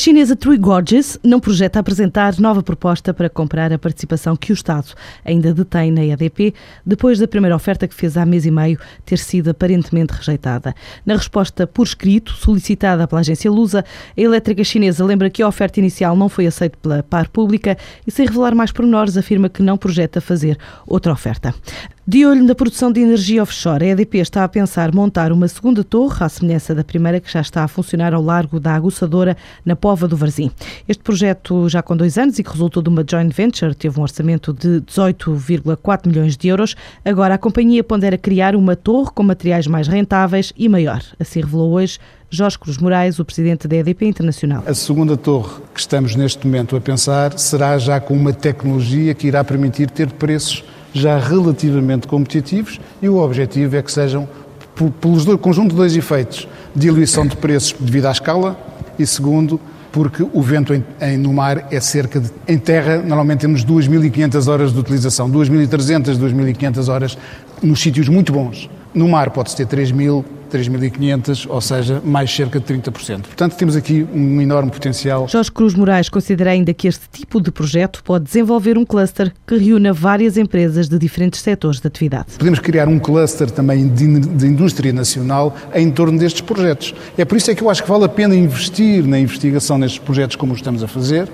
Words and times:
chinesa 0.00 0.34
True 0.34 0.56
Gorges 0.56 1.18
não 1.22 1.38
projeta 1.38 1.78
apresentar 1.78 2.40
nova 2.40 2.62
proposta 2.62 3.12
para 3.12 3.28
comprar 3.28 3.70
a 3.70 3.78
participação 3.78 4.34
que 4.34 4.50
o 4.50 4.54
Estado 4.54 4.94
ainda 5.22 5.52
detém 5.52 5.92
na 5.92 6.02
EDP, 6.02 6.54
depois 6.86 7.18
da 7.18 7.28
primeira 7.28 7.54
oferta 7.54 7.86
que 7.86 7.94
fez 7.94 8.16
há 8.16 8.24
mês 8.24 8.46
e 8.46 8.50
meio 8.50 8.78
ter 9.04 9.18
sido 9.18 9.50
aparentemente 9.50 10.14
rejeitada. 10.14 10.74
Na 11.04 11.16
resposta 11.16 11.66
por 11.66 11.82
escrito, 11.82 12.32
solicitada 12.32 13.06
pela 13.06 13.20
agência 13.20 13.50
Lusa, 13.50 13.84
a 14.16 14.20
elétrica 14.20 14.64
chinesa 14.64 15.04
lembra 15.04 15.28
que 15.28 15.42
a 15.42 15.48
oferta 15.48 15.78
inicial 15.78 16.16
não 16.16 16.30
foi 16.30 16.46
aceita 16.46 16.78
pela 16.80 17.02
par 17.02 17.28
pública 17.28 17.76
e, 18.06 18.10
sem 18.10 18.24
revelar 18.24 18.54
mais 18.54 18.72
pormenores, 18.72 19.18
afirma 19.18 19.50
que 19.50 19.62
não 19.62 19.76
projeta 19.76 20.18
fazer 20.18 20.56
outra 20.86 21.12
oferta. 21.12 21.54
De 22.06 22.24
olho 22.24 22.42
na 22.42 22.54
produção 22.54 22.90
de 22.90 22.98
energia 22.98 23.42
offshore, 23.42 23.84
a 23.84 23.88
EDP 23.88 24.18
está 24.18 24.42
a 24.42 24.48
pensar 24.48 24.92
montar 24.92 25.30
uma 25.30 25.46
segunda 25.46 25.84
torre, 25.84 26.24
à 26.24 26.28
semelhança 26.30 26.74
da 26.74 26.82
primeira 26.82 27.20
que 27.20 27.30
já 27.30 27.42
está 27.42 27.62
a 27.62 27.68
funcionar 27.68 28.14
ao 28.14 28.22
largo 28.22 28.58
da 28.58 28.74
aguçadora, 28.74 29.36
na 29.64 29.76
Pova 29.76 30.08
do 30.08 30.16
Varzim. 30.16 30.50
Este 30.88 31.02
projeto, 31.02 31.68
já 31.68 31.82
com 31.82 31.94
dois 31.94 32.16
anos 32.16 32.38
e 32.38 32.42
que 32.42 32.50
resultou 32.50 32.82
de 32.82 32.88
uma 32.88 33.04
joint 33.08 33.32
venture, 33.32 33.74
teve 33.74 34.00
um 34.00 34.02
orçamento 34.02 34.52
de 34.52 34.80
18,4 34.80 36.08
milhões 36.08 36.38
de 36.38 36.48
euros. 36.48 36.74
Agora 37.04 37.34
a 37.34 37.38
companhia 37.38 37.84
pondera 37.84 38.16
criar 38.16 38.56
uma 38.56 38.74
torre 38.74 39.10
com 39.14 39.22
materiais 39.22 39.66
mais 39.66 39.86
rentáveis 39.86 40.54
e 40.56 40.70
maior. 40.70 41.02
Assim 41.20 41.40
revelou 41.40 41.72
hoje 41.72 41.98
Jorge 42.30 42.58
Cruz 42.58 42.78
Moraes, 42.78 43.18
o 43.18 43.24
presidente 43.26 43.68
da 43.68 43.76
EDP 43.76 44.06
Internacional. 44.06 44.64
A 44.66 44.74
segunda 44.74 45.18
torre 45.18 45.60
que 45.74 45.80
estamos 45.80 46.16
neste 46.16 46.46
momento 46.46 46.74
a 46.76 46.80
pensar 46.80 47.38
será 47.38 47.76
já 47.76 48.00
com 48.00 48.14
uma 48.14 48.32
tecnologia 48.32 49.12
que 49.14 49.28
irá 49.28 49.44
permitir 49.44 49.90
ter 49.90 50.10
preços 50.12 50.64
já 50.92 51.18
relativamente 51.18 52.06
competitivos 52.06 52.80
e 53.00 53.08
o 53.08 53.18
objetivo 53.18 53.76
é 53.76 53.82
que 53.82 53.90
sejam, 53.90 54.28
pelos 55.00 55.24
dois, 55.24 55.40
conjunto 55.40 55.70
de 55.70 55.76
dois 55.76 55.96
efeitos, 55.96 56.48
diluição 56.74 57.26
de 57.26 57.36
preços 57.36 57.74
devido 57.78 58.06
à 58.06 58.12
escala 58.12 58.58
e, 58.98 59.06
segundo, 59.06 59.60
porque 59.92 60.22
o 60.32 60.42
vento 60.42 60.72
em, 60.72 60.84
em, 61.00 61.16
no 61.16 61.32
mar 61.32 61.66
é 61.70 61.80
cerca 61.80 62.20
de. 62.20 62.30
Em 62.46 62.58
terra, 62.58 62.98
normalmente 62.98 63.40
temos 63.40 63.64
2.500 63.64 64.48
horas 64.48 64.72
de 64.72 64.78
utilização, 64.78 65.30
2.300, 65.30 66.16
2.500 66.16 66.88
horas 66.88 67.18
nos 67.62 67.80
sítios 67.80 68.08
muito 68.08 68.32
bons. 68.32 68.70
No 68.92 69.08
mar 69.08 69.30
pode-se 69.30 69.56
ter 69.56 69.66
3.000, 69.66 70.24
3.500, 70.50 71.46
ou 71.48 71.60
seja, 71.60 72.02
mais 72.04 72.34
cerca 72.34 72.58
de 72.58 72.66
30%. 72.66 73.22
Portanto, 73.22 73.56
temos 73.56 73.76
aqui 73.76 74.06
um 74.12 74.40
enorme 74.40 74.70
potencial. 74.70 75.28
Jorge 75.28 75.50
Cruz 75.52 75.74
Moraes 75.74 76.08
considera 76.08 76.50
ainda 76.50 76.74
que 76.74 76.88
este 76.88 77.08
tipo 77.08 77.40
de 77.40 77.52
projeto 77.52 78.02
pode 78.02 78.24
desenvolver 78.24 78.76
um 78.76 78.84
cluster 78.84 79.32
que 79.46 79.56
reúna 79.56 79.92
várias 79.92 80.36
empresas 80.36 80.88
de 80.88 80.98
diferentes 80.98 81.40
setores 81.40 81.80
de 81.80 81.86
atividade. 81.86 82.26
Podemos 82.36 82.58
criar 82.58 82.88
um 82.88 82.98
cluster 82.98 83.48
também 83.50 83.86
de, 83.88 84.20
de 84.20 84.46
indústria 84.46 84.92
nacional 84.92 85.54
em 85.72 85.88
torno 85.90 86.18
destes 86.18 86.40
projetos. 86.40 86.94
É 87.16 87.24
por 87.24 87.36
isso 87.36 87.50
é 87.50 87.54
que 87.54 87.62
eu 87.62 87.70
acho 87.70 87.82
que 87.84 87.88
vale 87.88 88.04
a 88.04 88.08
pena 88.08 88.34
investir 88.34 89.06
na 89.06 89.18
investigação 89.18 89.78
nestes 89.78 90.00
projetos 90.00 90.34
como 90.34 90.52
estamos 90.54 90.82
a 90.82 90.88
fazer. 90.88 91.28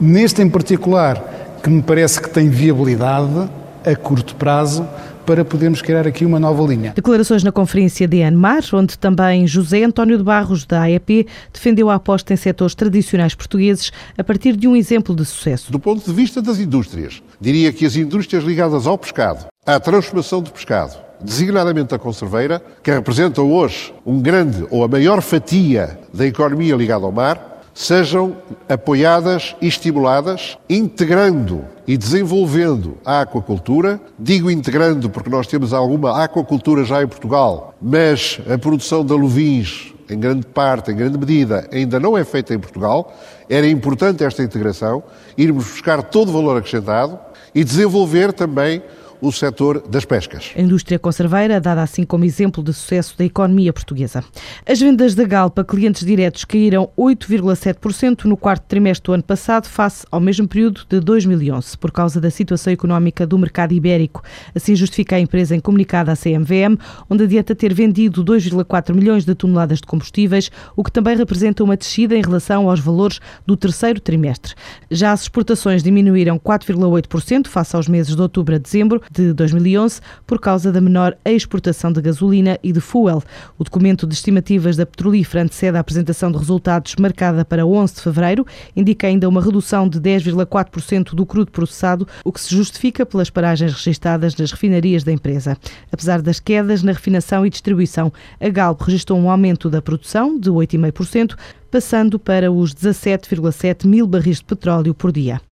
Neste 0.00 0.42
em 0.42 0.50
particular, 0.50 1.58
que 1.62 1.70
me 1.70 1.82
parece 1.82 2.20
que 2.20 2.28
tem 2.28 2.48
viabilidade 2.48 3.48
a 3.84 3.96
curto 3.96 4.34
prazo, 4.34 4.86
para 5.28 5.44
podermos 5.44 5.82
criar 5.82 6.06
aqui 6.06 6.24
uma 6.24 6.40
nova 6.40 6.62
linha. 6.62 6.94
Declarações 6.96 7.44
na 7.44 7.52
conferência 7.52 8.08
de 8.08 8.22
Anmar, 8.22 8.62
onde 8.72 8.96
também 8.96 9.46
José 9.46 9.84
António 9.84 10.16
de 10.16 10.24
Barros, 10.24 10.64
da 10.64 10.80
AEP, 10.80 11.26
defendeu 11.52 11.90
a 11.90 11.96
aposta 11.96 12.32
em 12.32 12.36
setores 12.38 12.74
tradicionais 12.74 13.34
portugueses 13.34 13.92
a 14.16 14.24
partir 14.24 14.56
de 14.56 14.66
um 14.66 14.74
exemplo 14.74 15.14
de 15.14 15.26
sucesso. 15.26 15.70
Do 15.70 15.78
ponto 15.78 16.02
de 16.02 16.12
vista 16.14 16.40
das 16.40 16.58
indústrias, 16.58 17.22
diria 17.38 17.70
que 17.70 17.84
as 17.84 17.94
indústrias 17.94 18.42
ligadas 18.42 18.86
ao 18.86 18.96
pescado, 18.96 19.44
à 19.66 19.78
transformação 19.78 20.40
do 20.40 20.50
pescado, 20.50 20.96
designadamente 21.20 21.94
a 21.94 21.98
conserveira, 21.98 22.62
que 22.82 22.90
representa 22.90 23.42
hoje 23.42 23.92
um 24.06 24.22
grande 24.22 24.66
ou 24.70 24.82
a 24.82 24.88
maior 24.88 25.20
fatia 25.20 25.98
da 26.14 26.26
economia 26.26 26.74
ligada 26.74 27.04
ao 27.04 27.12
mar, 27.12 27.47
sejam 27.78 28.36
apoiadas 28.68 29.54
e 29.62 29.68
estimuladas, 29.68 30.58
integrando 30.68 31.64
e 31.86 31.96
desenvolvendo 31.96 32.98
a 33.04 33.20
aquacultura. 33.20 34.00
Digo 34.18 34.50
integrando 34.50 35.08
porque 35.08 35.30
nós 35.30 35.46
temos 35.46 35.72
alguma 35.72 36.24
aquacultura 36.24 36.82
já 36.82 37.00
em 37.04 37.06
Portugal, 37.06 37.72
mas 37.80 38.40
a 38.52 38.58
produção 38.58 39.04
de 39.04 39.12
aluvins, 39.12 39.94
em 40.10 40.18
grande 40.18 40.44
parte, 40.44 40.90
em 40.90 40.96
grande 40.96 41.16
medida, 41.16 41.68
ainda 41.72 42.00
não 42.00 42.18
é 42.18 42.24
feita 42.24 42.52
em 42.52 42.58
Portugal. 42.58 43.16
Era 43.48 43.68
importante 43.68 44.24
esta 44.24 44.42
integração, 44.42 45.00
irmos 45.36 45.64
buscar 45.66 46.02
todo 46.02 46.30
o 46.30 46.32
valor 46.32 46.56
acrescentado 46.56 47.16
e 47.54 47.62
desenvolver 47.62 48.32
também 48.32 48.82
o 49.20 49.32
setor 49.32 49.82
das 49.88 50.04
pescas. 50.04 50.52
A 50.56 50.60
indústria 50.60 50.98
conserveira, 50.98 51.60
dada 51.60 51.82
assim 51.82 52.04
como 52.04 52.24
exemplo 52.24 52.62
de 52.62 52.72
sucesso 52.72 53.16
da 53.16 53.24
economia 53.24 53.72
portuguesa. 53.72 54.24
As 54.66 54.80
vendas 54.80 55.14
da 55.14 55.24
Galpa 55.24 55.64
clientes 55.64 56.04
diretos 56.04 56.44
caíram 56.44 56.90
8,7% 56.96 58.24
no 58.24 58.36
quarto 58.36 58.64
trimestre 58.64 59.06
do 59.06 59.12
ano 59.12 59.22
passado, 59.22 59.66
face 59.66 60.06
ao 60.10 60.20
mesmo 60.20 60.46
período 60.46 60.82
de 60.88 61.00
2011, 61.00 61.76
por 61.78 61.90
causa 61.90 62.20
da 62.20 62.30
situação 62.30 62.72
económica 62.72 63.26
do 63.26 63.38
mercado 63.38 63.72
ibérico. 63.72 64.22
Assim 64.54 64.74
justifica 64.74 65.16
a 65.16 65.20
empresa 65.20 65.54
em 65.54 65.60
comunicado 65.60 66.10
à 66.10 66.16
CMVM, 66.16 66.78
onde 67.10 67.24
adianta 67.24 67.54
ter 67.54 67.74
vendido 67.74 68.24
2,4 68.24 68.94
milhões 68.94 69.24
de 69.24 69.34
toneladas 69.34 69.78
de 69.78 69.86
combustíveis, 69.86 70.50
o 70.76 70.84
que 70.84 70.92
também 70.92 71.16
representa 71.16 71.64
uma 71.64 71.76
descida 71.76 72.16
em 72.16 72.22
relação 72.22 72.68
aos 72.68 72.80
valores 72.80 73.20
do 73.46 73.56
terceiro 73.56 74.00
trimestre. 74.00 74.54
Já 74.90 75.12
as 75.12 75.22
exportações 75.22 75.82
diminuíram 75.82 76.38
4,8% 76.38 77.46
face 77.48 77.76
aos 77.76 77.88
meses 77.88 78.14
de 78.14 78.22
outubro 78.22 78.54
a 78.54 78.58
dezembro, 78.58 79.02
de 79.12 79.32
2011 79.32 80.00
por 80.26 80.40
causa 80.40 80.72
da 80.72 80.80
menor 80.80 81.16
exportação 81.24 81.92
de 81.92 82.00
gasolina 82.00 82.58
e 82.62 82.72
de 82.72 82.80
fuel. 82.80 83.22
O 83.58 83.64
documento 83.64 84.06
de 84.06 84.14
estimativas 84.14 84.76
da 84.76 84.86
petrolífera 84.86 85.42
antecede 85.42 85.76
a 85.76 85.80
apresentação 85.80 86.30
de 86.30 86.38
resultados 86.38 86.94
marcada 86.96 87.44
para 87.44 87.66
11 87.66 87.94
de 87.94 88.00
fevereiro, 88.00 88.46
indica 88.76 89.06
ainda 89.06 89.28
uma 89.28 89.42
redução 89.42 89.88
de 89.88 90.00
10,4% 90.00 91.14
do 91.14 91.26
crudo 91.26 91.50
processado, 91.50 92.06
o 92.24 92.32
que 92.32 92.40
se 92.40 92.54
justifica 92.54 93.04
pelas 93.04 93.30
paragens 93.30 93.72
registadas 93.72 94.36
nas 94.36 94.50
refinarias 94.50 95.04
da 95.04 95.12
empresa. 95.12 95.56
Apesar 95.90 96.22
das 96.22 96.40
quedas 96.40 96.82
na 96.82 96.92
refinação 96.92 97.44
e 97.44 97.50
distribuição, 97.50 98.12
a 98.40 98.48
Galp 98.48 98.80
registrou 98.82 99.18
um 99.18 99.30
aumento 99.30 99.68
da 99.70 99.82
produção 99.82 100.38
de 100.38 100.50
8,5%, 100.50 101.36
passando 101.70 102.18
para 102.18 102.50
os 102.50 102.74
17,7 102.74 103.86
mil 103.86 104.06
barris 104.06 104.38
de 104.38 104.44
petróleo 104.44 104.94
por 104.94 105.12
dia. 105.12 105.40